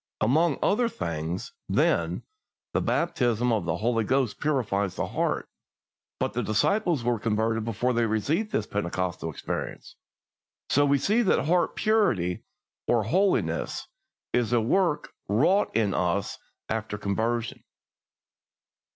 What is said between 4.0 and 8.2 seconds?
Ghost purifies the heart; but the disciples were converted before they